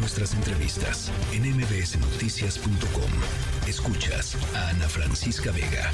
nuestras 0.00 0.34
entrevistas 0.34 1.12
en 1.32 1.42
mbsnoticias.com. 1.42 3.68
Escuchas 3.68 4.36
a 4.56 4.70
Ana 4.70 4.88
Francisca 4.88 5.52
Vega. 5.52 5.90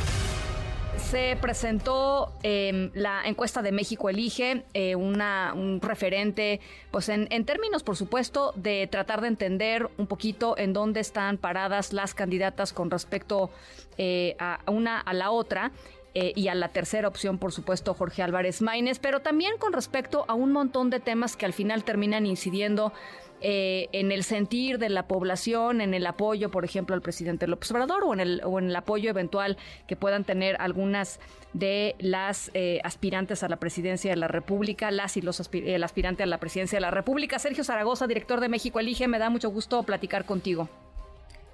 Se 0.96 1.36
presentó 1.40 2.32
em, 2.42 2.90
la 2.94 3.26
encuesta 3.26 3.62
de 3.62 3.72
México 3.72 4.08
Elige, 4.08 4.64
eh, 4.74 4.94
una, 4.94 5.52
un 5.54 5.80
referente, 5.80 6.60
pues 6.90 7.08
en, 7.08 7.28
términos, 7.44 7.82
por 7.82 7.96
supuesto, 7.96 8.52
de 8.56 8.86
tratar 8.86 9.20
de 9.20 9.28
entender 9.28 9.90
un 9.98 10.06
poquito 10.06 10.56
en 10.56 10.72
dónde 10.72 11.00
están 11.00 11.36
paradas 11.36 11.92
las 11.92 12.14
candidatas 12.14 12.72
con 12.72 12.90
respecto 12.90 13.50
eh, 13.98 14.36
a 14.38 14.60
una 14.68 15.00
a 15.00 15.12
la 15.14 15.30
otra. 15.30 15.72
Eh, 16.18 16.32
y 16.34 16.48
a 16.48 16.54
la 16.54 16.68
tercera 16.68 17.08
opción, 17.08 17.36
por 17.36 17.52
supuesto, 17.52 17.92
Jorge 17.92 18.22
Álvarez 18.22 18.62
Maínez, 18.62 18.98
pero 18.98 19.20
también 19.20 19.58
con 19.58 19.74
respecto 19.74 20.24
a 20.28 20.32
un 20.32 20.50
montón 20.50 20.88
de 20.88 20.98
temas 20.98 21.36
que 21.36 21.44
al 21.44 21.52
final 21.52 21.84
terminan 21.84 22.24
incidiendo 22.24 22.94
eh, 23.42 23.90
en 23.92 24.10
el 24.10 24.24
sentir 24.24 24.78
de 24.78 24.88
la 24.88 25.06
población, 25.06 25.82
en 25.82 25.92
el 25.92 26.06
apoyo, 26.06 26.50
por 26.50 26.64
ejemplo, 26.64 26.94
al 26.94 27.02
presidente 27.02 27.46
López 27.46 27.70
Obrador 27.70 28.04
o 28.04 28.14
en 28.14 28.20
el, 28.20 28.40
o 28.44 28.58
en 28.58 28.70
el 28.70 28.76
apoyo 28.76 29.10
eventual 29.10 29.58
que 29.86 29.94
puedan 29.94 30.24
tener 30.24 30.56
algunas 30.58 31.20
de 31.52 31.94
las 31.98 32.50
eh, 32.54 32.80
aspirantes 32.82 33.42
a 33.42 33.50
la 33.50 33.56
presidencia 33.56 34.10
de 34.10 34.16
la 34.16 34.28
República, 34.28 34.90
las 34.90 35.18
y 35.18 35.20
los 35.20 35.50
el 35.52 35.84
aspirante 35.84 36.22
a 36.22 36.26
la 36.26 36.38
presidencia 36.38 36.78
de 36.78 36.80
la 36.80 36.90
República. 36.90 37.38
Sergio 37.38 37.62
Zaragoza, 37.62 38.06
director 38.06 38.40
de 38.40 38.48
México 38.48 38.80
Elige, 38.80 39.06
me 39.06 39.18
da 39.18 39.28
mucho 39.28 39.50
gusto 39.50 39.82
platicar 39.82 40.24
contigo. 40.24 40.70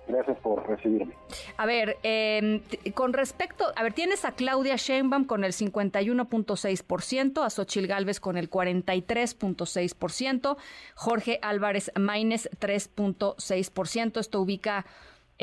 Gracias 0.08 0.36
por 0.38 0.68
recibirme. 0.68 1.14
A 1.56 1.64
ver, 1.64 1.96
em, 2.02 2.60
con 2.94 3.12
respecto, 3.12 3.66
a 3.76 3.82
ver, 3.82 3.92
tienes 3.92 4.24
a 4.24 4.32
Claudia 4.32 4.76
Sheinbaum 4.76 5.24
con 5.24 5.44
el 5.44 5.52
51.6%, 5.52 7.44
a 7.44 7.50
Xochil 7.50 7.86
Gálvez 7.86 8.18
con 8.18 8.36
el 8.36 8.50
43.6%, 8.50 10.56
Jorge 10.96 11.38
Álvarez 11.40 11.92
Maínez 11.96 12.50
3.6%. 12.58 14.18
Esto 14.18 14.40
ubica 14.40 14.86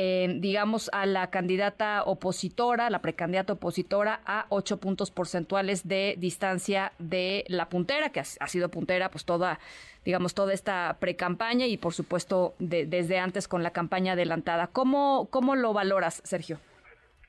digamos, 0.02 0.90
a 0.94 1.06
la 1.06 1.30
candidata 1.30 2.04
opositora, 2.04 2.90
la 2.90 3.00
precandidata 3.00 3.54
opositora, 3.54 4.22
a 4.26 4.46
ocho 4.48 4.78
puntos 4.78 5.12
porcentuales 5.12 5.88
de 5.88 6.16
distancia 6.18 6.94
de 7.00 7.44
la 7.50 7.68
puntera, 7.68 8.10
que 8.10 8.22
ha, 8.22 8.48
sido 8.48 8.70
puntera 8.70 9.10
pues 9.10 9.26
toda, 9.26 9.60
digamos, 10.06 10.34
toda 10.34 10.54
esta 10.54 10.96
precampaña 11.00 11.66
y 11.66 11.78
por 11.78 11.94
supuesto 11.94 12.54
desde 12.60 13.20
antes 13.20 13.48
con 13.50 13.62
la 13.62 13.72
campaña 13.72 14.14
adelantada. 14.14 14.68
¿Cómo, 14.68 15.28
cómo 15.32 15.56
lo 15.56 15.74
valoras, 15.74 16.22
Sergio? 16.24 16.60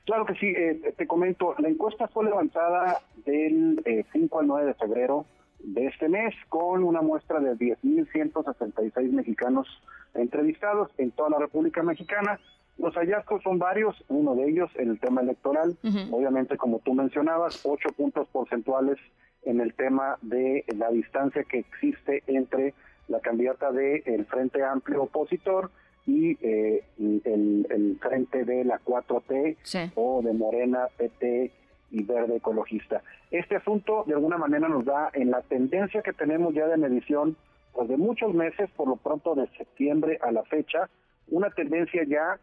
Claro 0.05 0.25
que 0.25 0.35
sí, 0.35 0.47
eh, 0.47 0.93
te 0.97 1.07
comento, 1.07 1.55
la 1.59 1.69
encuesta 1.69 2.07
fue 2.07 2.25
levantada 2.25 3.01
del 3.25 3.81
5 4.11 4.37
eh, 4.37 4.39
al 4.39 4.47
9 4.47 4.65
de 4.65 4.73
febrero 4.75 5.25
de 5.59 5.87
este 5.87 6.09
mes 6.09 6.33
con 6.49 6.83
una 6.83 7.01
muestra 7.01 7.39
de 7.39 7.55
10.166 7.55 9.11
mexicanos 9.11 9.67
entrevistados 10.13 10.89
en 10.97 11.11
toda 11.11 11.29
la 11.29 11.39
República 11.39 11.83
Mexicana. 11.83 12.39
Los 12.77 12.95
hallazgos 12.95 13.43
son 13.43 13.59
varios, 13.59 14.03
uno 14.07 14.35
de 14.35 14.49
ellos 14.49 14.71
el 14.75 14.99
tema 14.99 15.21
electoral, 15.21 15.77
obviamente 16.11 16.57
como 16.57 16.79
tú 16.79 16.93
mencionabas, 16.93 17.61
ocho 17.63 17.89
puntos 17.95 18.27
porcentuales 18.29 18.97
en 19.43 19.59
el 19.59 19.73
tema 19.73 20.17
de 20.21 20.65
la 20.77 20.89
distancia 20.89 21.43
que 21.43 21.59
existe 21.59 22.23
entre 22.27 22.73
la 23.07 23.19
candidata 23.19 23.71
del 23.71 24.01
el 24.05 24.25
Frente 24.25 24.63
Amplio 24.63 25.03
opositor 25.03 25.69
y 26.05 26.37
eh, 26.41 26.83
el, 26.97 27.97
frente 28.01 28.43
de 28.45 28.63
la 28.65 28.79
4T 28.79 29.91
o 29.95 30.21
de 30.23 30.33
Morena, 30.33 30.87
PT 30.97 31.51
y 31.91 32.03
Verde 32.03 32.37
Ecologista. 32.37 33.03
Este 33.29 33.57
asunto 33.57 34.03
de 34.07 34.13
alguna 34.13 34.37
manera 34.37 34.67
nos 34.67 34.85
da 34.85 35.09
en 35.13 35.29
la 35.29 35.41
tendencia 35.41 36.01
que 36.01 36.13
tenemos 36.13 36.53
ya 36.53 36.67
de 36.67 36.77
medición 36.77 37.35
pues 37.73 37.87
de 37.87 37.97
muchos 37.97 38.33
meses, 38.33 38.69
por 38.75 38.87
lo 38.87 38.97
pronto 38.97 39.35
de 39.35 39.47
septiembre 39.57 40.19
a 40.21 40.31
la 40.31 40.43
fecha, 40.43 40.89
una 41.29 41.49
tendencia 41.51 42.03
ya 42.03 42.39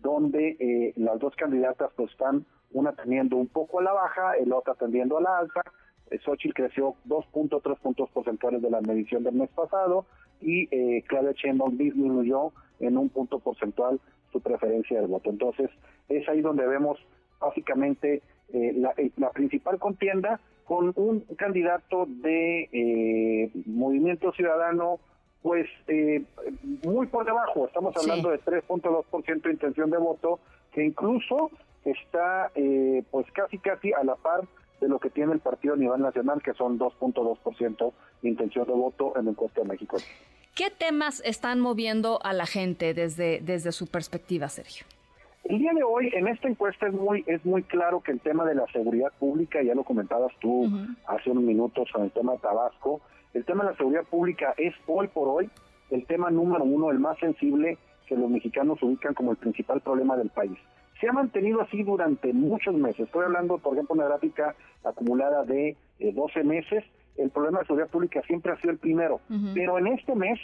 donde 0.00 0.56
eh, 0.58 0.92
las 0.96 1.18
dos 1.18 1.34
candidatas 1.36 1.90
pues 1.96 2.10
están 2.10 2.46
una 2.72 2.92
teniendo 2.92 3.36
un 3.36 3.48
poco 3.48 3.80
a 3.80 3.82
la 3.82 3.92
baja, 3.92 4.34
el 4.34 4.52
otro 4.52 4.74
tendiendo 4.74 5.18
a 5.18 5.22
la 5.22 5.38
alta. 5.38 5.62
Eh, 6.10 6.18
Xochitl 6.24 6.54
creció 6.54 6.94
2.3 7.06 7.78
puntos 7.78 8.10
porcentuales 8.10 8.62
de 8.62 8.70
la 8.70 8.80
medición 8.80 9.22
del 9.22 9.34
mes 9.34 9.50
pasado 9.50 10.06
y 10.40 10.68
eh, 10.70 11.02
Claudia 11.06 11.32
Sheinbaum 11.32 11.76
disminuyó 11.76 12.52
en 12.80 12.98
un 12.98 13.08
punto 13.08 13.38
porcentual 13.38 14.00
su 14.32 14.40
preferencia 14.40 15.00
del 15.00 15.08
voto. 15.08 15.30
Entonces, 15.30 15.70
es 16.08 16.28
ahí 16.28 16.40
donde 16.40 16.66
vemos 16.66 16.98
básicamente 17.40 18.22
eh, 18.52 18.72
la, 18.76 18.94
la, 19.16 19.30
principal 19.30 19.78
contienda 19.78 20.40
con 20.64 20.92
un 20.96 21.20
candidato 21.36 22.06
de 22.06 23.50
Movimiento 23.66 24.32
Ciudadano 24.32 25.00
pues 25.42 25.66
eh, 25.88 26.22
muy 26.84 27.06
por 27.08 27.24
debajo, 27.24 27.66
estamos 27.66 27.96
hablando 27.96 28.30
de 28.30 28.40
3.2% 28.40 29.42
de 29.42 29.50
intención 29.50 29.90
de 29.90 29.98
voto, 29.98 30.38
que 30.72 30.84
incluso 30.84 31.50
está 31.84 32.50
eh, 32.54 33.02
pues 33.10 33.26
casi 33.32 33.58
casi 33.58 33.92
a 33.92 34.04
la 34.04 34.14
par 34.14 34.42
de 34.80 34.88
lo 34.88 34.98
que 34.98 35.10
tiene 35.10 35.32
el 35.32 35.40
partido 35.40 35.74
a 35.74 35.76
nivel 35.76 36.00
nacional, 36.00 36.42
que 36.42 36.54
son 36.54 36.78
2.2% 36.78 37.92
de 38.22 38.28
intención 38.28 38.66
de 38.66 38.72
voto 38.72 39.12
en 39.16 39.22
el 39.22 39.28
encuesta 39.28 39.62
de 39.62 39.68
México. 39.68 39.96
¿Qué 40.54 40.70
temas 40.70 41.22
están 41.24 41.60
moviendo 41.60 42.20
a 42.22 42.32
la 42.32 42.46
gente 42.46 42.92
desde, 42.92 43.40
desde 43.40 43.72
su 43.72 43.86
perspectiva, 43.86 44.48
Sergio? 44.48 44.84
El 45.44 45.58
día 45.58 45.72
de 45.72 45.82
hoy, 45.82 46.10
en 46.14 46.28
esta 46.28 46.48
encuesta 46.48 46.86
es 46.86 46.92
muy, 46.92 47.24
es 47.26 47.44
muy 47.44 47.62
claro 47.64 48.00
que 48.00 48.12
el 48.12 48.20
tema 48.20 48.44
de 48.44 48.54
la 48.54 48.66
seguridad 48.68 49.12
pública, 49.18 49.62
ya 49.62 49.74
lo 49.74 49.82
comentabas 49.82 50.32
tú 50.40 50.70
hace 51.06 51.30
unos 51.30 51.42
minutos 51.42 51.88
con 51.92 52.04
el 52.04 52.10
tema 52.12 52.32
de 52.32 52.38
Tabasco, 52.38 53.00
el 53.34 53.44
tema 53.44 53.64
de 53.64 53.70
la 53.70 53.76
seguridad 53.76 54.04
pública 54.04 54.54
es 54.56 54.74
hoy 54.86 55.08
por 55.08 55.28
hoy 55.28 55.50
el 55.90 56.06
tema 56.06 56.30
número 56.30 56.64
uno, 56.64 56.90
el 56.90 56.98
más 56.98 57.18
sensible 57.18 57.78
que 58.06 58.16
los 58.16 58.30
mexicanos 58.30 58.82
ubican 58.82 59.14
como 59.14 59.30
el 59.30 59.36
principal 59.36 59.80
problema 59.80 60.16
del 60.16 60.30
país. 60.30 60.58
Se 61.00 61.08
ha 61.08 61.12
mantenido 61.12 61.60
así 61.60 61.82
durante 61.82 62.32
muchos 62.32 62.74
meses. 62.74 63.00
Estoy 63.00 63.24
hablando, 63.24 63.58
por 63.58 63.74
ejemplo, 63.74 63.94
una 63.94 64.06
gráfica 64.06 64.54
acumulada 64.84 65.44
de 65.44 65.76
12 65.98 66.40
eh, 66.40 66.44
meses. 66.44 66.84
El 67.16 67.30
problema 67.30 67.58
de 67.60 67.66
seguridad 67.66 67.90
pública 67.90 68.22
siempre 68.22 68.52
ha 68.52 68.56
sido 68.56 68.70
el 68.70 68.78
primero. 68.78 69.20
Pero 69.54 69.78
en 69.78 69.88
este 69.88 70.14
mes 70.14 70.38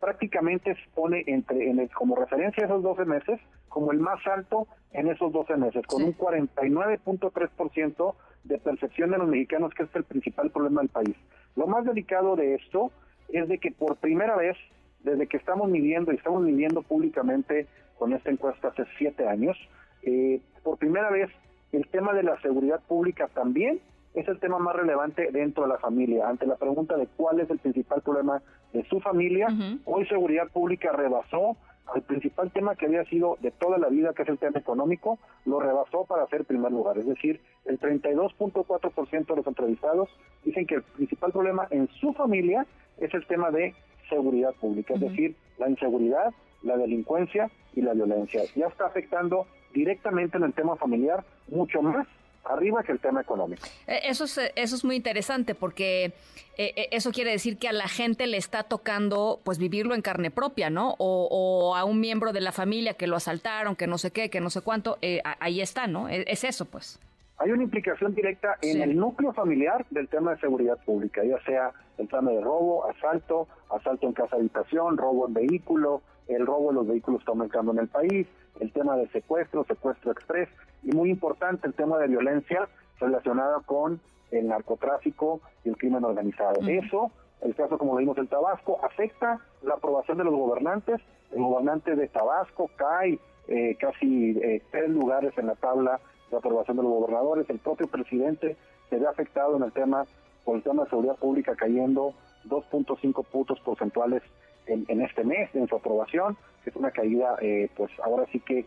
prácticamente 0.00 0.74
se 0.74 0.90
pone 0.94 1.22
entre, 1.26 1.70
en 1.70 1.86
como 1.88 2.16
referencia 2.16 2.64
a 2.64 2.66
esos 2.66 2.82
12 2.82 3.04
meses 3.04 3.40
como 3.68 3.92
el 3.92 3.98
más 3.98 4.26
alto 4.26 4.66
en 4.92 5.08
esos 5.08 5.32
12 5.32 5.56
meses, 5.56 5.86
con 5.86 6.02
un 6.02 6.16
49.3% 6.16 8.14
de 8.44 8.58
percepción 8.58 9.10
de 9.10 9.18
los 9.18 9.28
mexicanos 9.28 9.72
que 9.74 9.82
este 9.82 9.98
es 9.98 10.04
el 10.04 10.08
principal 10.08 10.50
problema 10.50 10.80
del 10.80 10.90
país. 10.90 11.16
Lo 11.56 11.66
más 11.66 11.84
delicado 11.84 12.36
de 12.36 12.54
esto 12.54 12.90
es 13.28 13.48
de 13.48 13.58
que 13.58 13.72
por 13.72 13.96
primera 13.96 14.36
vez, 14.36 14.56
desde 15.00 15.26
que 15.26 15.36
estamos 15.36 15.68
midiendo 15.68 16.12
y 16.12 16.16
estamos 16.16 16.42
midiendo 16.42 16.82
públicamente 16.82 17.66
con 17.98 18.12
esta 18.12 18.30
encuesta 18.30 18.68
hace 18.68 18.84
siete 18.96 19.26
años, 19.28 19.56
eh, 20.02 20.40
por 20.62 20.78
primera 20.78 21.10
vez 21.10 21.30
el 21.72 21.86
tema 21.88 22.14
de 22.14 22.22
la 22.22 22.40
seguridad 22.40 22.80
pública 22.86 23.28
también 23.34 23.80
es 24.14 24.26
el 24.28 24.38
tema 24.38 24.58
más 24.58 24.74
relevante 24.74 25.30
dentro 25.30 25.64
de 25.64 25.70
la 25.70 25.78
familia. 25.78 26.28
Ante 26.28 26.46
la 26.46 26.56
pregunta 26.56 26.96
de 26.96 27.06
cuál 27.16 27.40
es 27.40 27.50
el 27.50 27.58
principal 27.58 28.02
problema 28.02 28.42
de 28.72 28.84
su 28.84 29.00
familia, 29.00 29.48
hoy 29.84 30.06
seguridad 30.06 30.48
pública 30.48 30.92
rebasó 30.92 31.56
el 31.94 32.02
principal 32.02 32.50
tema 32.52 32.76
que 32.76 32.86
había 32.86 33.04
sido 33.04 33.38
de 33.40 33.50
toda 33.50 33.78
la 33.78 33.88
vida, 33.88 34.12
que 34.12 34.22
es 34.22 34.28
el 34.28 34.38
tema 34.38 34.58
económico, 34.58 35.18
lo 35.44 35.60
rebasó 35.60 36.04
para 36.04 36.26
ser 36.28 36.44
primer 36.44 36.72
lugar. 36.72 36.98
Es 36.98 37.06
decir, 37.06 37.40
el 37.64 37.78
32.4% 37.80 39.26
de 39.26 39.36
los 39.36 39.46
entrevistados 39.46 40.08
dicen 40.44 40.66
que 40.66 40.76
el 40.76 40.82
principal 40.82 41.32
problema 41.32 41.66
en 41.70 41.88
su 42.00 42.12
familia 42.12 42.66
es 42.98 43.12
el 43.14 43.26
tema 43.26 43.50
de 43.50 43.74
seguridad 44.08 44.54
pública, 44.54 44.94
es 44.94 45.00
decir, 45.00 45.36
la 45.58 45.68
inseguridad, 45.68 46.32
la 46.62 46.76
delincuencia 46.76 47.50
y 47.74 47.82
la 47.82 47.94
violencia. 47.94 48.42
Ya 48.56 48.66
está 48.66 48.86
afectando 48.86 49.46
directamente 49.72 50.38
en 50.38 50.44
el 50.44 50.52
tema 50.54 50.76
familiar 50.76 51.24
mucho 51.48 51.82
más 51.82 52.06
arriba 52.44 52.82
que 52.82 52.92
el 52.92 53.00
tema 53.00 53.20
económico. 53.20 53.62
Eh, 53.86 54.00
eso 54.04 54.24
es, 54.24 54.38
eh, 54.38 54.52
eso 54.56 54.76
es 54.76 54.84
muy 54.84 54.96
interesante 54.96 55.54
porque 55.54 56.12
eh, 56.56 56.88
eso 56.90 57.12
quiere 57.12 57.30
decir 57.30 57.58
que 57.58 57.68
a 57.68 57.72
la 57.72 57.88
gente 57.88 58.26
le 58.26 58.36
está 58.36 58.62
tocando 58.62 59.40
pues 59.44 59.58
vivirlo 59.58 59.94
en 59.94 60.02
carne 60.02 60.30
propia, 60.30 60.70
¿no? 60.70 60.94
O, 60.98 61.74
a 61.76 61.84
un 61.84 62.00
miembro 62.00 62.32
de 62.32 62.40
la 62.40 62.52
familia 62.52 62.94
que 62.94 63.06
lo 63.06 63.16
asaltaron, 63.16 63.76
que 63.76 63.86
no 63.86 63.98
sé 63.98 64.10
qué, 64.10 64.30
que 64.30 64.40
no 64.40 64.50
sé 64.50 64.62
cuánto, 64.62 64.98
ahí 65.40 65.60
está, 65.60 65.86
¿no? 65.86 66.08
E, 66.08 66.24
es, 66.26 66.44
eso, 66.44 66.64
pues. 66.64 67.00
Hay 67.38 67.52
una 67.52 67.62
implicación 67.62 68.14
directa 68.14 68.56
en 68.62 68.82
el 68.82 68.96
núcleo 68.96 69.32
familiar 69.32 69.86
del 69.90 70.08
tema 70.08 70.34
de 70.34 70.40
seguridad 70.40 70.76
pública, 70.84 71.22
ya 71.24 71.40
sea 71.44 71.70
el 71.98 72.08
tema 72.08 72.32
de 72.32 72.40
robo, 72.40 72.88
asalto, 72.90 73.46
asalto 73.70 74.08
en 74.08 74.12
casa 74.12 74.36
habitación, 74.36 74.96
robo 74.96 75.28
en 75.28 75.34
vehículo, 75.34 76.02
el 76.26 76.44
robo 76.44 76.68
de 76.70 76.74
los 76.74 76.88
vehículos 76.88 77.20
está 77.20 77.32
aumentando 77.32 77.72
en 77.72 77.78
el 77.78 77.88
país, 77.88 78.26
el 78.60 78.72
tema 78.72 78.96
de 78.96 79.08
secuestro, 79.08 79.64
secuestro 79.64 80.12
express 80.12 80.48
y 80.82 80.92
muy 80.92 81.10
importante 81.10 81.66
el 81.66 81.74
tema 81.74 81.98
de 81.98 82.08
violencia 82.08 82.68
relacionada 83.00 83.60
con 83.60 84.00
el 84.30 84.48
narcotráfico 84.48 85.40
y 85.64 85.70
el 85.70 85.76
crimen 85.76 86.04
organizado. 86.04 86.60
Eso, 86.68 87.10
el 87.40 87.54
caso 87.54 87.78
como 87.78 87.92
lo 87.92 87.98
vimos 87.98 88.18
en 88.18 88.26
Tabasco, 88.26 88.78
afecta 88.84 89.40
la 89.62 89.74
aprobación 89.74 90.18
de 90.18 90.24
los 90.24 90.34
gobernantes. 90.34 91.00
El 91.32 91.42
gobernante 91.42 91.94
de 91.94 92.08
Tabasco 92.08 92.70
cae 92.76 93.18
eh, 93.48 93.76
casi 93.80 94.38
eh, 94.38 94.62
tres 94.70 94.90
lugares 94.90 95.32
en 95.38 95.46
la 95.46 95.54
tabla 95.54 96.00
de 96.30 96.36
aprobación 96.36 96.76
de 96.76 96.82
los 96.82 96.92
gobernadores. 96.92 97.48
El 97.48 97.58
propio 97.58 97.86
presidente 97.86 98.56
se 98.90 98.98
ve 98.98 99.06
afectado 99.06 99.56
en 99.56 99.62
el 99.62 99.72
tema 99.72 100.04
por 100.44 100.56
el 100.56 100.62
tema 100.62 100.84
de 100.84 100.90
seguridad 100.90 101.16
pública 101.16 101.54
cayendo 101.56 102.14
2.5 102.48 103.24
puntos 103.26 103.60
porcentuales 103.60 104.22
en, 104.68 105.00
este 105.00 105.24
mes 105.24 105.48
en 105.54 105.66
su 105.68 105.76
aprobación, 105.76 106.36
que 106.62 106.70
es 106.70 106.76
una 106.76 106.90
caída, 106.90 107.36
eh, 107.40 107.68
pues 107.76 107.90
ahora 108.04 108.26
sí 108.32 108.40
que, 108.40 108.66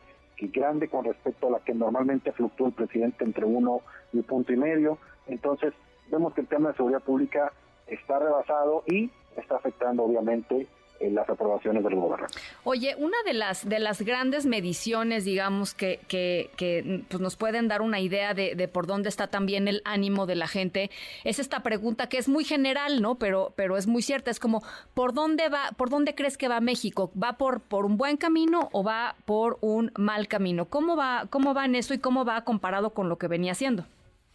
grande 0.54 0.88
con 0.88 1.06
respecto 1.06 1.48
a 1.48 1.52
la 1.52 1.60
que 1.60 1.72
normalmente 1.72 2.32
fluctúa 2.32 2.70
el 2.70 2.74
presidente 2.74 3.24
entre 3.24 3.46
uno 3.46 3.82
y 4.12 4.18
un 4.18 4.24
punto 4.24 4.52
y 4.52 4.58
medio. 4.58 4.98
Entonces, 5.28 5.72
vemos 6.10 6.34
que 6.34 6.42
el 6.42 6.48
tema 6.48 6.70
de 6.70 6.78
seguridad 6.78 7.04
pública 7.04 7.54
está 7.86 8.18
rebasado 8.18 8.84
y 8.88 9.12
está 9.38 9.58
afectando 9.58 10.04
obviamente 10.04 10.68
en 11.02 11.16
las 11.16 11.30
aprobaciones 11.30 11.84
del 11.84 11.96
gobierno. 11.96 12.28
Oye, 12.64 12.96
una 12.98 13.18
de 13.26 13.34
las 13.34 13.68
de 13.68 13.80
las 13.80 14.02
grandes 14.02 14.46
mediciones, 14.46 15.26
digamos, 15.26 15.74
que, 15.74 16.00
que, 16.08 16.50
pues 17.10 17.22
nos 17.22 17.36
pueden 17.36 17.68
dar 17.68 17.82
una 17.82 18.00
idea 18.00 18.34
de, 18.34 18.68
por 18.68 18.88
dónde 18.88 19.10
está 19.10 19.28
también 19.28 19.68
el 19.68 19.82
ánimo 19.86 20.26
de 20.26 20.36
la 20.36 20.48
gente, 20.48 20.90
es 21.24 21.40
esta 21.40 21.62
pregunta 21.64 22.08
que 22.08 22.18
es 22.18 22.30
muy 22.30 22.44
general, 22.44 23.02
¿no? 23.02 23.16
Pero, 23.16 23.54
pero 23.56 23.78
es 23.78 23.88
muy 23.88 24.02
cierta, 24.02 24.32
es 24.32 24.40
como, 24.40 24.62
¿por 24.94 25.14
dónde 25.14 25.50
va, 25.50 25.72
por 25.78 25.90
dónde 25.90 26.16
crees 26.16 26.38
que 26.38 26.48
va 26.48 26.60
México? 26.60 27.12
¿Va 27.22 27.34
por, 27.34 27.62
por 27.62 27.86
un 27.86 27.98
buen 27.98 28.18
camino 28.18 28.70
o 28.72 28.84
va 28.84 29.16
por 29.26 29.58
un 29.62 29.92
mal 29.98 30.28
camino? 30.28 30.66
¿Cómo 30.66 30.96
va, 30.96 31.26
cómo 31.30 31.54
va 31.54 31.66
en 31.66 31.76
eso 31.76 31.94
y 31.94 32.00
cómo 32.00 32.26
va 32.26 32.44
comparado 32.44 32.92
con 32.92 33.10
lo 33.10 33.18
que 33.18 33.28
venía 33.28 33.54
haciendo? 33.54 33.86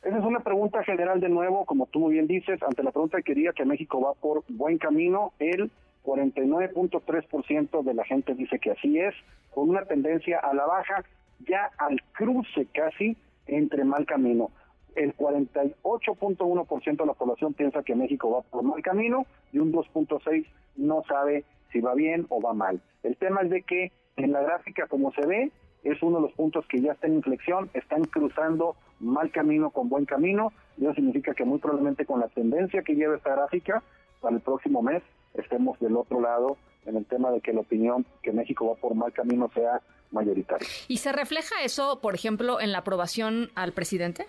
Esa 0.02 0.18
es 0.18 0.24
una 0.24 0.40
pregunta 0.40 0.84
general 0.84 1.20
de 1.20 1.28
nuevo, 1.28 1.64
como 1.64 1.86
tú 1.86 1.98
muy 1.98 2.12
bien 2.12 2.28
dices, 2.28 2.62
ante 2.62 2.84
la 2.84 2.92
pregunta 2.92 3.16
que 3.18 3.24
quería 3.24 3.52
que 3.52 3.64
México 3.64 4.00
va 4.00 4.14
por 4.14 4.44
buen 4.48 4.78
camino, 4.78 5.32
el 5.40 5.68
49.3% 6.06 7.82
de 7.82 7.94
la 7.94 8.04
gente 8.04 8.34
dice 8.34 8.58
que 8.60 8.70
así 8.70 8.98
es, 8.98 9.14
con 9.52 9.68
una 9.68 9.84
tendencia 9.84 10.38
a 10.38 10.54
la 10.54 10.64
baja, 10.64 11.04
ya 11.46 11.70
al 11.78 12.00
cruce 12.12 12.66
casi 12.72 13.16
entre 13.46 13.84
mal 13.84 14.06
camino. 14.06 14.50
El 14.94 15.14
48.1% 15.16 16.96
de 16.96 17.06
la 17.06 17.12
población 17.12 17.52
piensa 17.54 17.82
que 17.82 17.96
México 17.96 18.30
va 18.30 18.42
por 18.42 18.62
mal 18.62 18.80
camino 18.82 19.26
y 19.52 19.58
un 19.58 19.72
2.6% 19.72 20.46
no 20.76 21.02
sabe 21.08 21.44
si 21.72 21.80
va 21.80 21.94
bien 21.94 22.26
o 22.28 22.40
va 22.40 22.54
mal. 22.54 22.80
El 23.02 23.16
tema 23.16 23.42
es 23.42 23.50
de 23.50 23.62
que 23.62 23.92
en 24.16 24.32
la 24.32 24.40
gráfica, 24.42 24.86
como 24.86 25.12
se 25.12 25.26
ve, 25.26 25.50
es 25.84 26.02
uno 26.02 26.16
de 26.16 26.22
los 26.22 26.32
puntos 26.32 26.66
que 26.66 26.80
ya 26.80 26.92
está 26.92 27.06
en 27.06 27.14
inflexión, 27.14 27.68
están 27.74 28.04
cruzando 28.04 28.76
mal 29.00 29.30
camino 29.30 29.70
con 29.70 29.88
buen 29.88 30.04
camino, 30.04 30.52
y 30.78 30.84
eso 30.84 30.94
significa 30.94 31.34
que 31.34 31.44
muy 31.44 31.58
probablemente 31.58 32.06
con 32.06 32.20
la 32.20 32.28
tendencia 32.28 32.82
que 32.82 32.94
lleva 32.94 33.16
esta 33.16 33.34
gráfica, 33.34 33.82
para 34.20 34.36
el 34.36 34.42
próximo 34.42 34.82
mes 34.82 35.02
estemos 35.38 35.78
del 35.80 35.96
otro 35.96 36.20
lado 36.20 36.56
en 36.86 36.96
el 36.96 37.04
tema 37.04 37.30
de 37.30 37.40
que 37.40 37.52
la 37.52 37.60
opinión 37.60 38.06
que 38.22 38.32
México 38.32 38.68
va 38.68 38.74
por 38.76 38.94
mal 38.94 39.12
camino 39.12 39.50
sea 39.54 39.80
mayoritaria. 40.12 40.66
¿Y 40.88 40.98
se 40.98 41.12
refleja 41.12 41.62
eso, 41.64 42.00
por 42.00 42.14
ejemplo, 42.14 42.60
en 42.60 42.72
la 42.72 42.78
aprobación 42.78 43.50
al 43.54 43.72
presidente? 43.72 44.26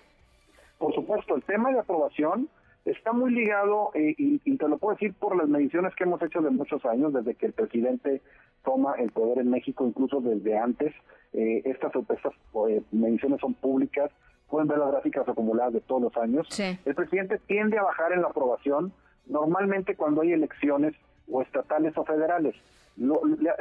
Por 0.77 0.93
supuesto, 0.93 1.35
el 1.35 1.43
tema 1.43 1.71
de 1.71 1.79
aprobación 1.79 2.49
está 2.85 3.11
muy 3.11 3.31
ligado, 3.31 3.91
eh, 3.93 4.15
y, 4.17 4.57
te 4.57 4.67
lo 4.67 4.77
puedo 4.77 4.95
decir 4.95 5.13
por 5.13 5.35
las 5.35 5.47
mediciones 5.47 5.93
que 5.95 6.03
hemos 6.03 6.21
hecho 6.21 6.41
de 6.41 6.49
muchos 6.49 6.83
años, 6.85 7.13
desde 7.13 7.35
que 7.35 7.47
el 7.47 7.53
presidente 7.53 8.21
toma 8.63 8.95
el 8.97 9.11
poder 9.11 9.39
en 9.39 9.49
México, 9.49 9.85
incluso 9.85 10.21
desde 10.21 10.57
antes. 10.57 10.93
Eh, 11.33 11.61
estas, 11.65 11.91
estas 11.95 12.33
eh, 12.69 12.81
mediciones 12.91 13.39
son 13.41 13.53
públicas, 13.53 14.11
pueden 14.49 14.67
ver 14.67 14.77
las 14.79 14.91
gráficas 14.91 15.27
acumuladas 15.27 15.73
de 15.73 15.81
todos 15.81 16.01
los 16.01 16.17
años. 16.17 16.47
El 16.59 16.95
presidente 16.95 17.39
tiende 17.47 17.77
a 17.77 17.83
bajar 17.83 18.13
en 18.13 18.21
la 18.21 18.29
aprobación 18.29 18.93
normalmente 19.29 19.95
cuando 19.95 20.21
hay 20.21 20.33
elecciones 20.33 20.95
o 21.29 21.41
estatales 21.41 21.97
o 21.97 22.05
federales. 22.05 22.55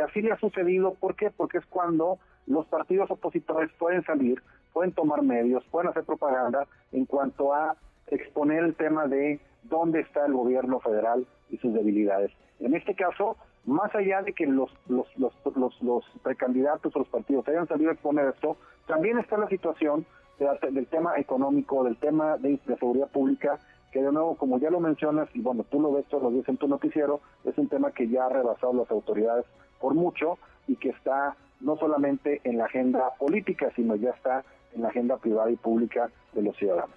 así 0.05 0.23
le 0.23 0.33
ha 0.33 0.39
sucedido, 0.39 0.95
¿por 0.95 1.17
qué? 1.17 1.31
Porque 1.31 1.59
es 1.59 1.67
cuando 1.67 2.19
los 2.47 2.67
partidos 2.67 3.11
opositores 3.11 3.71
pueden 3.79 4.05
salir, 4.05 4.43
pueden 4.73 4.93
tomar 4.93 5.23
medios, 5.23 5.65
pueden 5.71 5.89
hacer 5.89 6.05
propaganda 6.05 6.67
en 6.93 7.07
cuanto 7.07 7.53
a 7.53 7.77
exponer 8.09 8.63
el 8.63 8.75
tema 8.75 9.07
de 9.07 9.41
dónde 9.65 10.01
está 10.01 10.27
el 10.27 10.33
gobierno 10.33 10.81
federal 10.81 11.27
y 11.51 11.59
sus 11.59 11.73
debilidades. 11.75 12.31
En 12.61 12.75
este 12.75 12.95
caso, 12.95 13.37
más 13.65 13.93
allá 13.95 14.23
de 14.23 14.33
que 14.33 14.47
los, 14.47 14.71
los, 14.89 15.07
los, 15.17 16.05
precandidatos 16.23 16.95
o 16.95 17.01
los 17.01 17.09
partidos 17.09 17.47
hayan 17.49 17.67
salido 17.67 17.91
a 17.91 17.95
exponer 17.95 18.29
esto, 18.29 18.57
también 18.87 19.19
está 19.19 19.37
la 19.37 19.49
situación 19.49 20.07
del 20.39 20.87
tema 20.87 21.17
económico, 21.17 21.83
del 21.83 21.97
tema 21.97 22.37
de, 22.37 22.61
de 22.65 22.77
seguridad 22.77 23.09
pública 23.09 23.59
que 23.97 24.03
de 24.03 24.13
nuevo, 24.13 24.35
como 24.35 24.59
ya 24.59 24.69
lo 24.69 24.79
mencionas, 24.79 25.27
y 25.33 25.41
bueno, 25.41 25.65
tú 25.71 25.81
lo 25.81 25.91
ves 25.91 26.05
todos 26.11 26.25
los 26.25 26.35
días 26.35 26.47
en 26.51 26.59
tu 26.59 26.69
noticiero, 26.69 27.23
es 27.45 27.57
un 27.57 27.67
tema 27.67 27.93
que 27.93 28.07
ya 28.07 28.27
ha 28.27 28.29
rebasado 28.29 28.75
las 28.75 28.91
autoridades 28.91 29.47
por 29.81 29.95
mucho 29.95 30.37
y 30.69 30.77
que 30.77 30.91
está 30.91 31.35
no 31.63 31.79
solamente 31.79 32.43
en 32.45 32.59
la 32.59 32.67
agenda 32.67 33.15
política, 33.19 33.73
sino 33.75 33.97
ya 33.97 34.11
está 34.11 34.45
en 34.77 34.83
la 34.83 34.89
agenda 34.89 35.17
privada 35.17 35.51
y 35.51 35.57
pública 35.57 36.11
de 36.33 36.43
los 36.43 36.57
ciudadanos. 36.57 36.95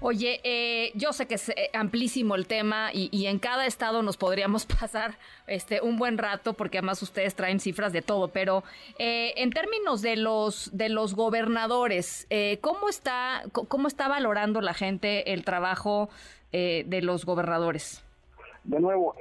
Oye, 0.00 0.40
eh, 0.44 0.92
yo 0.94 1.12
sé 1.12 1.26
que 1.26 1.34
es 1.34 1.48
eh, 1.48 1.70
amplísimo 1.72 2.34
el 2.34 2.46
tema 2.46 2.90
y, 2.92 3.26
en 3.26 3.38
cada 3.38 3.66
estado 3.66 4.02
nos 4.02 4.16
podríamos 4.16 4.66
pasar 4.80 5.14
este 5.46 5.80
un 5.80 5.96
buen 5.96 6.18
rato 6.18 6.52
porque 6.52 6.78
además 6.78 7.02
ustedes 7.02 7.34
traen 7.34 7.58
cifras 7.58 7.92
de 7.92 8.02
todo, 8.02 8.28
pero 8.28 8.62
eh, 8.98 9.32
en 9.36 9.50
términos 9.50 10.02
de 10.02 10.16
los 10.16 10.76
de 10.76 10.88
los 10.90 11.14
gobernadores, 11.14 12.28
¿cómo 12.60 12.88
está 12.88 13.42
cómo 13.52 13.88
está 13.88 14.08
valorando 14.08 14.60
la 14.60 14.74
gente 14.74 15.32
el 15.32 15.44
trabajo 15.44 16.10
de 16.52 17.00
los 17.02 17.24
gobernadores? 17.24 18.04
De 18.64 18.78
nuevo, 18.78 19.14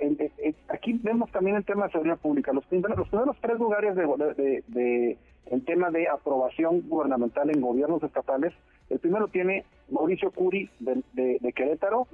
aquí 0.68 1.00
vemos 1.02 1.32
también 1.32 1.56
el 1.56 1.66
tema 1.66 1.86
de 1.86 1.94
seguridad 1.94 2.18
pública. 2.18 2.52
Los 2.52 2.66
primeros, 2.66 2.98
los 2.98 3.08
primeros 3.08 3.38
tres 3.42 3.58
lugares 3.58 3.96
de, 3.96 4.64
de 4.68 5.18
el 5.48 5.66
tema 5.66 5.90
de 5.90 6.08
aprobación 6.08 6.82
gubernamental 6.88 7.50
en 7.50 7.62
gobiernos 7.62 8.02
estatales. 8.04 8.54
El 8.90 9.00
primero 9.00 9.28
tiene 9.28 9.66
Mauricio 9.90 10.32
Curi 10.32 10.70
de, 10.80 11.54
Querétaro. 11.56 12.08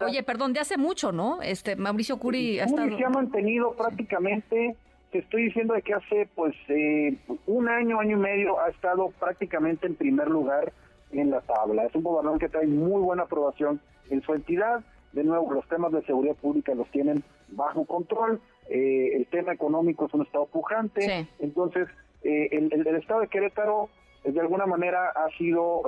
oye, 0.00 0.22
perdón, 0.22 0.52
de 0.52 0.60
hace 0.60 0.76
mucho, 0.76 1.12
¿no? 1.12 1.42
Este 1.42 1.76
Mauricio 1.76 2.18
Curi 2.18 2.60
ha 2.60 2.64
estado... 2.64 2.96
se 2.96 3.04
ha 3.04 3.10
mantenido 3.10 3.72
prácticamente, 3.72 4.76
te 5.10 5.18
estoy 5.18 5.44
diciendo 5.44 5.74
de 5.74 5.82
que 5.82 5.94
hace 5.94 6.28
pues 6.34 6.54
eh, 6.68 7.16
un 7.46 7.68
año, 7.68 8.00
año 8.00 8.16
y 8.16 8.20
medio 8.20 8.60
ha 8.60 8.68
estado 8.68 9.10
prácticamente 9.18 9.86
en 9.86 9.94
primer 9.94 10.28
lugar 10.28 10.72
en 11.12 11.30
la 11.30 11.40
tabla. 11.40 11.84
Es 11.84 11.94
un 11.94 12.02
gobernador 12.02 12.38
que 12.38 12.48
trae 12.48 12.66
muy 12.66 13.00
buena 13.00 13.22
aprobación 13.24 13.80
en 14.10 14.22
su 14.22 14.34
entidad. 14.34 14.84
De 15.12 15.24
nuevo, 15.24 15.52
los 15.52 15.66
temas 15.68 15.92
de 15.92 16.02
seguridad 16.02 16.36
pública 16.36 16.74
los 16.74 16.90
tienen 16.90 17.24
bajo 17.48 17.84
control. 17.86 18.40
Eh, 18.68 19.12
el 19.14 19.26
tema 19.26 19.52
económico 19.52 20.06
es 20.06 20.14
un 20.14 20.22
estado 20.22 20.46
pujante. 20.46 21.26
Entonces, 21.38 21.88
eh, 22.22 22.48
el, 22.52 22.86
Estado 22.96 23.20
de 23.20 23.28
Querétaro 23.28 23.88
eh, 24.24 24.32
de 24.32 24.40
alguna 24.40 24.66
manera 24.66 25.10
ha 25.10 25.28
sido 25.36 25.82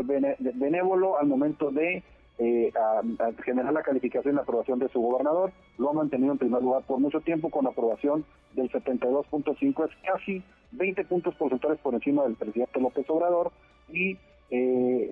benévolo 0.54 1.18
al 1.18 1.26
momento 1.26 1.70
de 1.70 2.02
eh, 2.38 2.72
generar 3.44 3.72
la 3.72 3.82
calificación 3.82 4.34
y 4.34 4.36
la 4.36 4.42
aprobación 4.42 4.78
de 4.78 4.88
su 4.88 5.00
gobernador. 5.00 5.52
Lo 5.78 5.90
ha 5.90 5.92
mantenido 5.92 6.32
en 6.32 6.38
primer 6.38 6.62
lugar 6.62 6.82
por 6.86 6.98
mucho 6.98 7.20
tiempo 7.20 7.50
con 7.50 7.66
aprobación 7.66 8.24
del 8.54 8.70
72.5, 8.70 9.88
es 9.88 9.96
casi 10.04 10.42
20 10.72 11.04
puntos 11.04 11.34
porcentuales 11.34 11.80
por 11.80 11.94
encima 11.94 12.22
del 12.22 12.36
presidente 12.36 12.80
López 12.80 13.08
Obrador 13.08 13.52
y 13.92 14.16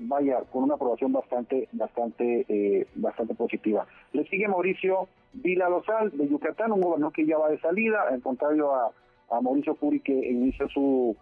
vaya 0.00 0.40
con 0.50 0.64
una 0.64 0.74
aprobación 0.74 1.12
bastante 1.12 1.68
bastante 1.72 2.86
bastante 2.96 3.34
positiva. 3.34 3.86
Le 4.12 4.24
sigue 4.24 4.48
Mauricio 4.48 5.08
Vila 5.32 5.68
Lozal 5.68 6.10
de 6.16 6.28
Yucatán, 6.28 6.72
un 6.72 6.80
gobernador 6.80 7.12
que 7.12 7.26
ya 7.26 7.38
va 7.38 7.48
de 7.48 7.60
salida, 7.60 8.06
en 8.10 8.20
contrario 8.20 8.74
a 8.74 8.90
a 9.30 9.40
Mauricio 9.40 9.74
Curi 9.76 10.00
que 10.00 10.12
inició 10.12 10.68
su, 10.68 11.16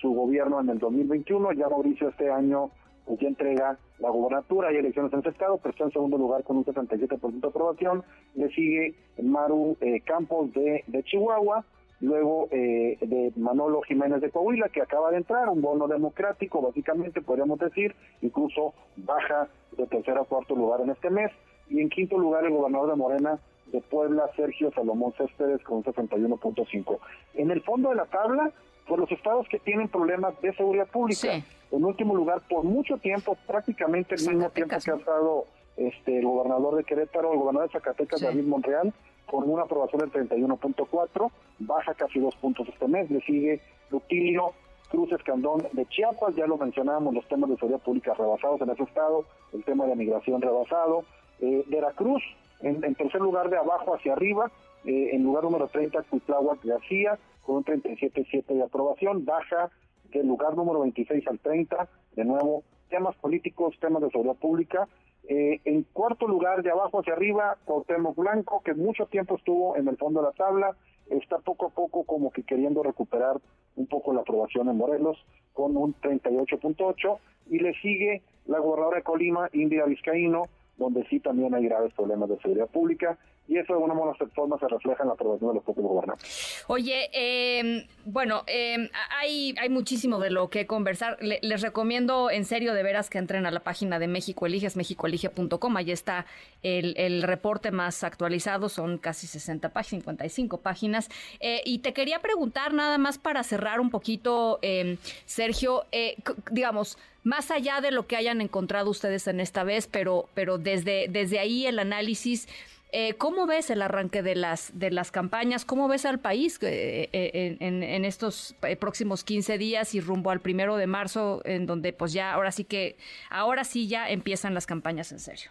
su 0.00 0.12
gobierno 0.12 0.60
en 0.60 0.70
el 0.70 0.78
2021. 0.78 1.52
Ya 1.52 1.68
Mauricio 1.68 2.08
este 2.08 2.30
año 2.30 2.70
pues, 3.06 3.20
ya 3.20 3.28
entrega 3.28 3.78
la 3.98 4.10
gobernatura 4.10 4.72
y 4.72 4.76
elecciones 4.76 5.12
en 5.12 5.20
ese 5.20 5.30
estado, 5.30 5.58
pero 5.58 5.70
está 5.70 5.84
en 5.84 5.92
segundo 5.92 6.18
lugar 6.18 6.44
con 6.44 6.56
un 6.56 6.64
77% 6.64 7.40
de 7.40 7.48
aprobación. 7.48 8.02
Le 8.34 8.48
sigue 8.50 8.94
Maru 9.22 9.76
eh, 9.80 10.00
Campos 10.00 10.52
de, 10.52 10.84
de 10.86 11.02
Chihuahua, 11.04 11.64
luego 12.00 12.48
eh, 12.50 12.98
de 13.00 13.32
Manolo 13.36 13.80
Jiménez 13.82 14.20
de 14.20 14.30
Coahuila, 14.30 14.68
que 14.68 14.82
acaba 14.82 15.10
de 15.10 15.18
entrar, 15.18 15.48
un 15.48 15.62
bono 15.62 15.86
democrático, 15.86 16.60
básicamente 16.60 17.22
podríamos 17.22 17.58
decir, 17.58 17.94
incluso 18.20 18.74
baja 18.96 19.48
de 19.76 19.86
tercer 19.86 20.18
a 20.18 20.24
cuarto 20.24 20.56
lugar 20.56 20.80
en 20.80 20.90
este 20.90 21.10
mes. 21.10 21.30
Y 21.70 21.80
en 21.80 21.88
quinto 21.88 22.18
lugar 22.18 22.44
el 22.44 22.50
gobernador 22.50 22.90
de 22.90 22.96
Morena, 22.96 23.38
de 23.72 23.80
Puebla, 23.80 24.30
Sergio 24.36 24.70
Salomón 24.72 25.12
Céspedes, 25.16 25.62
con 25.64 25.78
un 25.78 25.84
61.5. 25.84 26.98
En 27.34 27.50
el 27.50 27.62
fondo 27.62 27.88
de 27.88 27.96
la 27.96 28.06
tabla, 28.06 28.52
por 28.86 28.98
los 28.98 29.10
estados 29.10 29.46
que 29.48 29.58
tienen 29.58 29.88
problemas 29.88 30.40
de 30.40 30.54
seguridad 30.54 30.86
pública. 30.88 31.42
En 31.70 31.84
último 31.84 32.14
lugar, 32.14 32.42
por 32.48 32.64
mucho 32.64 32.98
tiempo, 32.98 33.36
prácticamente 33.46 34.14
el 34.16 34.28
mismo 34.28 34.50
tiempo 34.50 34.76
que 34.84 34.90
ha 34.90 34.94
estado 34.94 35.46
este, 35.76 36.18
el 36.18 36.26
gobernador 36.26 36.76
de 36.76 36.84
Querétaro, 36.84 37.32
el 37.32 37.38
gobernador 37.38 37.68
de 37.68 37.72
Zacatecas, 37.72 38.20
David 38.20 38.44
Monreal, 38.44 38.92
con 39.26 39.48
una 39.48 39.62
aprobación 39.62 40.00
del 40.00 40.28
31.4, 40.28 41.30
baja 41.60 41.94
casi 41.94 42.20
dos 42.20 42.36
puntos 42.36 42.68
este 42.68 42.86
mes, 42.86 43.10
le 43.10 43.20
sigue 43.22 43.60
Rutilio 43.90 44.52
Cruz 44.90 45.10
Escandón 45.12 45.66
de 45.72 45.86
Chiapas, 45.86 46.36
ya 46.36 46.46
lo 46.46 46.58
mencionábamos, 46.58 47.14
los 47.14 47.26
temas 47.26 47.48
de 47.48 47.56
seguridad 47.56 47.80
pública 47.80 48.12
rebasados 48.12 48.60
en 48.60 48.68
ese 48.68 48.82
estado, 48.82 49.24
el 49.54 49.64
tema 49.64 49.86
de 49.86 49.96
migración 49.96 50.42
rebasado, 50.42 51.04
eh, 51.40 51.64
Veracruz 51.68 52.22
en, 52.62 52.94
tercer 52.94 53.20
lugar 53.20 53.50
de 53.50 53.56
abajo 53.56 53.94
hacia 53.94 54.12
arriba, 54.12 54.50
eh, 54.84 55.10
en 55.12 55.22
lugar 55.22 55.44
número 55.44 55.68
30, 55.68 56.02
Cuitláhuac 56.04 56.64
García, 56.64 57.18
con 57.42 57.56
un 57.56 57.64
37.7 57.64 58.46
de 58.46 58.62
aprobación, 58.62 59.24
baja 59.24 59.70
del 60.12 60.26
lugar 60.26 60.56
número 60.56 60.80
26 60.80 61.26
al 61.26 61.38
30, 61.38 61.88
de 62.16 62.24
nuevo, 62.24 62.62
temas 62.88 63.16
políticos, 63.16 63.74
temas 63.80 64.02
de 64.02 64.10
seguridad 64.10 64.36
pública. 64.36 64.88
Eh, 65.28 65.60
en 65.64 65.84
cuarto 65.92 66.26
lugar, 66.26 66.62
de 66.62 66.70
abajo 66.70 67.00
hacia 67.00 67.14
arriba, 67.14 67.56
Cuauhtémoc 67.64 68.16
Blanco, 68.16 68.60
que 68.62 68.74
mucho 68.74 69.06
tiempo 69.06 69.36
estuvo 69.36 69.76
en 69.76 69.88
el 69.88 69.96
fondo 69.96 70.20
de 70.20 70.26
la 70.26 70.32
tabla, 70.32 70.76
está 71.10 71.38
poco 71.38 71.66
a 71.66 71.70
poco 71.70 72.04
como 72.04 72.30
que 72.30 72.42
queriendo 72.42 72.82
recuperar 72.82 73.40
un 73.76 73.86
poco 73.86 74.12
la 74.12 74.20
aprobación 74.20 74.68
en 74.68 74.76
Morelos 74.76 75.16
con 75.52 75.76
un 75.76 75.94
38.8 75.94 77.18
y 77.50 77.58
le 77.58 77.72
sigue 77.80 78.22
la 78.46 78.58
gobernadora 78.58 78.98
de 78.98 79.02
Colima, 79.02 79.48
India 79.52 79.84
Vizcaíno, 79.84 80.44
donde 80.82 81.06
sí 81.08 81.20
también 81.20 81.54
hay 81.54 81.64
graves 81.64 81.92
problemas 81.94 82.28
de 82.28 82.38
seguridad 82.38 82.68
pública 82.68 83.18
y 83.48 83.58
eso 83.58 83.74
de 83.74 83.80
una 83.80 83.94
forma 84.34 84.58
se 84.58 84.68
refleja 84.68 85.02
en 85.02 85.08
la 85.08 85.14
aprobación 85.14 85.50
de 85.50 85.54
los 85.56 85.64
propios 85.64 85.86
gobernantes. 85.86 86.64
Oye, 86.68 87.10
eh, 87.12 87.86
bueno, 88.04 88.44
eh, 88.46 88.88
hay, 89.20 89.54
hay 89.60 89.68
muchísimo 89.68 90.20
de 90.20 90.30
lo 90.30 90.48
que 90.48 90.66
conversar. 90.66 91.18
les 91.20 91.60
recomiendo 91.60 92.30
en 92.30 92.44
serio 92.44 92.72
de 92.72 92.82
veras 92.82 93.10
que 93.10 93.18
entren 93.18 93.44
a 93.44 93.50
la 93.50 93.60
página 93.60 93.98
de 93.98 94.06
México 94.06 94.46
Eliges, 94.46 94.76
mexicoelige.com. 94.76 95.76
Ahí 95.76 95.90
está 95.90 96.24
el, 96.62 97.22
reporte 97.22 97.70
más 97.70 98.04
actualizado, 98.04 98.68
son 98.68 98.98
casi 98.98 99.26
60 99.26 99.70
páginas, 99.70 100.02
55 100.02 100.58
páginas. 100.58 101.08
Eh, 101.40 101.60
y 101.64 101.78
te 101.78 101.92
quería 101.92 102.20
preguntar 102.20 102.72
nada 102.72 102.98
más 102.98 103.18
para 103.18 103.42
cerrar 103.42 103.80
un 103.80 103.90
poquito, 103.90 104.58
eh, 104.62 104.98
Sergio, 105.26 105.84
eh, 105.92 106.16
digamos, 106.50 106.98
más 107.24 107.50
allá 107.50 107.80
de 107.80 107.90
lo 107.90 108.06
que 108.06 108.16
hayan 108.16 108.40
encontrado 108.40 108.90
ustedes 108.90 109.26
en 109.28 109.40
esta 109.40 109.64
vez, 109.64 109.86
pero, 109.86 110.28
pero 110.34 110.58
desde, 110.58 111.06
desde 111.08 111.38
ahí 111.38 111.66
el 111.66 111.78
análisis 111.78 112.48
eh, 112.94 113.14
¿Cómo 113.14 113.46
ves 113.46 113.70
el 113.70 113.80
arranque 113.80 114.22
de 114.22 114.34
las, 114.34 114.78
de 114.78 114.90
las 114.90 115.10
campañas? 115.10 115.64
¿Cómo 115.64 115.88
ves 115.88 116.04
al 116.04 116.18
país 116.18 116.58
eh, 116.62 117.08
eh, 117.10 117.56
en, 117.58 118.04
estos 118.04 118.54
próximos 118.78 119.24
15 119.24 119.56
días 119.56 119.94
y 119.94 120.00
rumbo 120.02 120.30
al 120.30 120.40
primero 120.40 120.76
de 120.76 120.86
marzo, 120.86 121.40
en 121.46 121.64
donde 121.64 121.94
pues 121.94 122.12
ya, 122.12 122.34
ahora 122.34 122.50
sí 122.50 122.64
que, 122.64 122.96
ahora 123.30 123.64
sí 123.64 123.88
ya 123.88 124.10
empiezan 124.10 124.52
las 124.52 124.66
campañas 124.66 125.10
en 125.10 125.20
serio? 125.20 125.50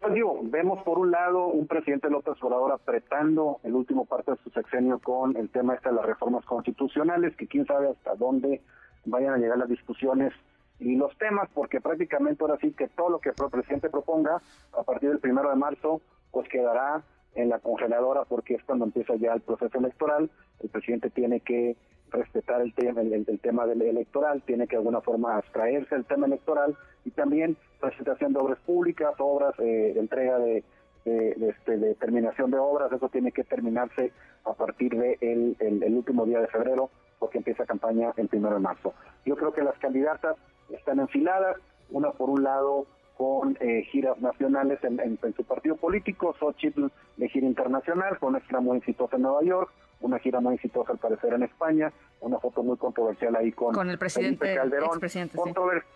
Pues 0.00 0.14
digo, 0.14 0.38
vemos 0.44 0.80
por 0.84 1.00
un 1.00 1.10
lado 1.10 1.48
un 1.48 1.66
presidente 1.66 2.08
López 2.08 2.40
Obrador 2.40 2.70
apretando 2.70 3.58
el 3.64 3.74
último 3.74 4.04
parte 4.04 4.30
de 4.30 4.36
su 4.44 4.50
sexenio 4.50 5.00
con 5.00 5.36
el 5.36 5.48
tema 5.50 5.74
este 5.74 5.88
de 5.88 5.96
las 5.96 6.06
reformas 6.06 6.44
constitucionales, 6.44 7.34
que 7.34 7.48
quién 7.48 7.66
sabe 7.66 7.88
hasta 7.88 8.14
dónde 8.14 8.62
vayan 9.06 9.34
a 9.34 9.38
llegar 9.38 9.58
las 9.58 9.68
discusiones 9.68 10.32
y 10.78 10.96
los 10.96 11.16
temas, 11.18 11.48
porque 11.54 11.80
prácticamente 11.80 12.42
ahora 12.42 12.58
sí 12.60 12.72
que 12.72 12.88
todo 12.88 13.10
lo 13.10 13.18
que 13.20 13.30
el 13.30 13.50
presidente 13.50 13.88
proponga 13.90 14.40
a 14.72 14.82
partir 14.82 15.10
del 15.10 15.20
primero 15.20 15.50
de 15.50 15.56
marzo 15.56 16.00
pues 16.30 16.48
quedará 16.48 17.02
en 17.34 17.48
la 17.48 17.58
congeladora 17.60 18.24
porque 18.24 18.54
es 18.54 18.64
cuando 18.64 18.84
empieza 18.84 19.14
ya 19.16 19.32
el 19.32 19.40
proceso 19.40 19.78
electoral. 19.78 20.30
El 20.60 20.68
presidente 20.68 21.10
tiene 21.10 21.40
que 21.40 21.76
respetar 22.10 22.60
el 22.60 22.74
tema, 22.74 23.00
el, 23.00 23.40
tema 23.40 23.66
del 23.66 23.82
electoral, 23.82 24.42
tiene 24.42 24.66
que 24.66 24.76
de 24.76 24.80
alguna 24.80 25.00
forma 25.00 25.36
abstraerse 25.36 25.94
del 25.94 26.04
tema 26.04 26.26
electoral 26.26 26.76
y 27.04 27.10
también 27.10 27.56
presentación 27.80 28.32
de 28.32 28.38
obras 28.38 28.58
públicas, 28.60 29.14
obras, 29.18 29.54
eh, 29.58 29.92
de 29.94 30.00
entrega 30.00 30.38
de, 30.38 30.62
este, 31.04 31.78
de, 31.78 31.94
terminación 31.94 32.50
de 32.50 32.58
obras, 32.58 32.92
eso 32.92 33.08
tiene 33.08 33.32
que 33.32 33.44
terminarse 33.44 34.12
a 34.44 34.54
partir 34.54 34.96
de 34.96 35.16
el, 35.20 35.94
último 35.94 36.26
día 36.26 36.40
de 36.40 36.48
febrero, 36.48 36.90
porque 37.18 37.38
empieza 37.38 37.64
campaña 37.64 38.12
el 38.16 38.28
primero 38.28 38.54
de 38.54 38.60
marzo. 38.60 38.92
Yo 39.24 39.36
creo 39.36 39.52
que 39.52 39.62
las 39.62 39.78
candidatas 39.78 40.36
están 40.70 41.00
enfiladas, 41.00 41.56
una 41.90 42.10
por 42.10 42.30
un 42.30 42.42
lado 42.42 42.86
con 43.16 43.56
eh, 43.60 43.82
giras 43.90 44.18
nacionales 44.20 44.78
en, 44.84 45.18
su 45.34 45.44
partido 45.44 45.76
político, 45.76 46.34
Xochitl 46.38 46.86
de 47.16 47.28
gira 47.28 47.46
internacional, 47.46 48.18
con 48.18 48.30
una 48.30 48.40
gira 48.40 48.60
muy 48.60 48.78
exitosa 48.78 49.16
en 49.16 49.22
Nueva 49.22 49.42
York, 49.42 49.70
una 50.00 50.18
gira 50.18 50.40
muy 50.40 50.54
exitosa 50.54 50.92
al 50.92 50.98
parecer 50.98 51.32
en 51.32 51.42
España, 51.42 51.92
una 52.20 52.38
foto 52.38 52.62
muy 52.62 52.76
controversial 52.76 53.34
ahí 53.36 53.52
con, 53.52 53.88
el 53.88 53.98
presidente 53.98 54.54
Calderón. 54.54 55.00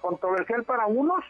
Controversial 0.00 0.64
para 0.64 0.86
unos 0.86 1.22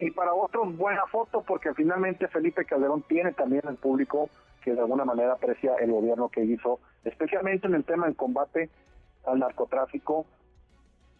y 0.00 0.10
para 0.10 0.34
otros 0.34 0.76
buena 0.76 1.06
foto 1.06 1.42
porque 1.46 1.72
finalmente 1.74 2.28
Felipe 2.28 2.64
Calderón 2.64 3.02
tiene 3.02 3.32
también 3.32 3.62
el 3.68 3.76
público 3.76 4.28
que 4.62 4.74
de 4.74 4.80
alguna 4.80 5.04
manera 5.04 5.34
aprecia 5.34 5.76
el 5.76 5.92
gobierno 5.92 6.28
que 6.28 6.44
hizo, 6.44 6.80
especialmente 7.04 7.68
en 7.68 7.74
el 7.74 7.84
tema 7.84 8.06
del 8.06 8.16
combate 8.16 8.68
al 9.24 9.38
narcotráfico 9.38 10.26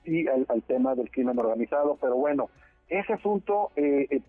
y 0.07 0.27
al 0.29 0.63
tema 0.67 0.95
del 0.95 1.11
crimen 1.11 1.39
organizado, 1.39 1.99
pero 2.01 2.17
bueno, 2.17 2.49
ese 2.89 3.15
asunto 3.15 3.71
eh, 3.75 4.07
eh 4.11 4.21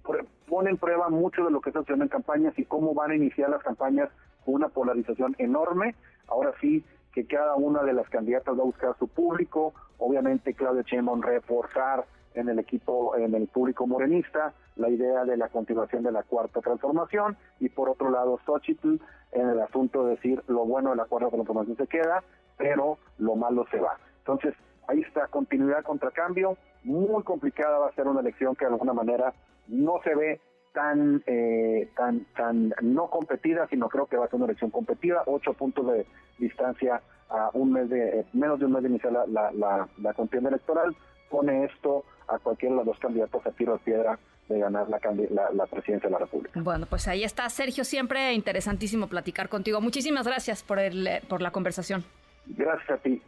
pone 0.48 0.70
en 0.72 0.78
prueba 0.78 1.10
mucho 1.10 1.44
de 1.46 1.52
lo 1.52 1.62
que 1.62 1.70
está 1.70 1.82
haciendo 1.82 2.06
en 2.06 2.10
campañas 2.10 2.58
y 2.58 2.66
cómo 2.66 2.94
van 2.94 3.12
a 3.12 3.16
iniciar 3.16 3.50
las 3.50 3.62
campañas 3.62 4.10
con 4.46 4.56
una 4.56 4.70
polarización 4.70 5.36
enorme. 5.38 5.94
Ahora 6.28 6.54
sí 6.62 6.84
que 7.14 7.26
cada 7.26 7.56
una 7.56 7.84
de 7.84 7.94
las 7.94 8.10
candidatas 8.10 8.58
va 8.58 8.62
a 8.62 8.66
buscar 8.66 8.96
su 8.98 9.08
público. 9.08 9.74
Obviamente 9.98 10.54
Claudia 10.54 10.84
Sheinbaum 10.84 11.22
reforzar 11.22 12.06
en 12.34 12.50
el 12.50 12.60
equipo, 12.60 13.16
en 13.18 13.36
el 13.36 13.48
público 13.48 13.86
morenista, 13.86 14.54
la 14.76 14.90
idea 14.90 15.26
de 15.26 15.38
la 15.38 15.50
continuación 15.50 16.04
de 16.04 16.12
la 16.12 16.24
cuarta 16.24 16.62
transformación 16.62 17.36
y 17.60 17.70
por 17.70 17.90
otro 17.90 18.10
lado 18.10 18.40
Xochitl 18.46 18.98
en 19.32 19.50
el 19.50 19.60
asunto 19.60 20.06
de 20.06 20.12
decir 20.12 20.44
lo 20.48 20.66
bueno 20.66 20.92
de 20.92 20.96
la 20.96 21.06
cuarta 21.06 21.30
transformación 21.30 21.78
se 21.78 21.88
queda, 21.88 22.24
pero 22.58 22.98
lo 23.18 23.36
malo 23.36 23.66
se 23.72 23.80
va. 23.80 23.98
Entonces, 24.20 24.54
ahí 24.88 25.02
está, 25.02 25.28
continuidad 25.28 25.84
contra 25.84 26.12
cambio, 26.12 26.58
muy 26.84 27.24
complicada 27.24 27.78
va 27.78 27.88
a 27.90 27.96
ser 27.96 28.08
una 28.08 28.22
elección 28.22 28.56
que 28.56 28.66
de 28.66 28.72
alguna 28.72 28.94
manera 28.94 29.34
no 29.68 30.00
se 30.04 30.16
ve 30.16 30.42
tan 30.74 31.24
eh, 31.26 31.90
tan 31.96 32.26
tan 32.36 32.74
no 32.82 33.10
competida, 33.10 33.68
sino 33.68 33.90
creo 33.90 34.06
que 34.06 34.18
va 34.18 34.26
a 34.26 34.28
ser 34.28 34.38
una 34.38 34.46
elección 34.46 34.72
competida, 34.72 35.24
ocho 35.26 35.54
puntos 35.54 35.88
de 35.88 36.06
distancia 36.38 37.02
a 37.30 37.50
un 37.54 37.74
mes 37.74 37.90
de 37.90 38.20
eh, 38.20 38.26
menos 38.34 38.60
de 38.60 38.66
un 38.66 38.74
mes 38.74 38.84
de 38.84 38.90
iniciar 38.90 39.12
la, 39.12 39.26
la, 39.26 39.88
la, 39.98 40.14
contienda 40.14 40.50
electoral, 40.50 40.96
pone 41.30 41.66
esto 41.66 42.06
a 42.28 42.40
cualquiera 42.40 42.74
de 42.74 42.78
los 42.78 42.86
dos 42.86 43.00
candidatos 43.00 43.46
a 43.46 43.52
tiro 43.52 43.74
de 43.74 43.80
piedra 43.80 44.20
de 44.48 44.60
ganar 44.60 44.88
la, 44.88 45.00
la, 45.30 45.52
la, 45.52 45.66
presidencia 45.66 46.08
de 46.08 46.14
la 46.14 46.20
República. 46.20 46.58
Bueno, 46.62 46.86
pues 46.86 47.08
ahí 47.10 47.24
está 47.26 47.50
Sergio, 47.50 47.84
siempre 47.84 48.34
interesantísimo 48.34 49.08
platicar 49.08 49.50
contigo. 49.50 49.82
Muchísimas 49.82 50.26
gracias 50.26 50.64
por 50.64 50.80
el 50.80 51.10
por 51.28 51.42
la 51.42 51.52
conversación. 51.52 52.06
Gracias 52.50 52.90
a 52.90 52.98
ti. 52.98 53.22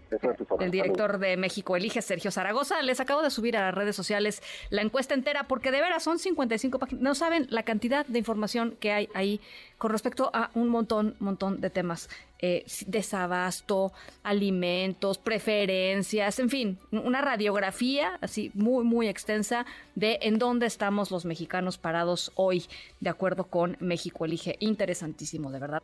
El 0.59 0.71
director 0.71 1.19
de 1.19 1.35
México 1.35 1.75
Elige, 1.75 2.01
Sergio 2.01 2.31
Zaragoza, 2.31 2.81
les 2.81 2.99
acabo 2.99 3.21
de 3.21 3.29
subir 3.29 3.57
a 3.57 3.61
las 3.61 3.73
redes 3.73 3.95
sociales 3.95 4.41
la 4.69 4.81
encuesta 4.81 5.13
entera 5.13 5.43
porque 5.43 5.71
de 5.71 5.81
veras 5.81 6.03
son 6.03 6.19
55 6.19 6.79
páginas. 6.79 7.03
No 7.03 7.15
saben 7.15 7.47
la 7.49 7.63
cantidad 7.63 8.05
de 8.05 8.19
información 8.19 8.75
que 8.79 8.91
hay 8.91 9.09
ahí 9.13 9.41
con 9.77 9.91
respecto 9.91 10.29
a 10.33 10.51
un 10.53 10.69
montón, 10.69 11.15
montón 11.19 11.59
de 11.59 11.69
temas. 11.69 12.09
Eh, 12.41 12.65
desabasto, 12.87 13.91
alimentos, 14.23 15.17
preferencias, 15.17 16.39
en 16.39 16.49
fin, 16.49 16.77
una 16.91 17.19
radiografía 17.19 18.17
así 18.21 18.49
muy, 18.53 18.85
muy 18.85 19.09
extensa 19.09 19.65
de 19.95 20.19
en 20.21 20.39
dónde 20.39 20.65
estamos 20.65 21.11
los 21.11 21.25
mexicanos 21.25 21.77
parados 21.77 22.31
hoy, 22.35 22.63
de 23.01 23.09
acuerdo 23.09 23.43
con 23.43 23.75
México 23.81 24.23
Elige. 24.23 24.55
Interesantísimo, 24.61 25.51
de 25.51 25.59
verdad. 25.59 25.83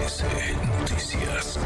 Noticias. 0.00 1.58